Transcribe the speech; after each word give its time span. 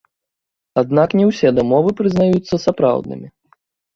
Аднак 0.81 1.09
не 1.19 1.25
ўсе 1.31 1.51
дамовы 1.59 1.93
прызнаюцца 2.01 2.61
сапраўднымі. 2.65 3.27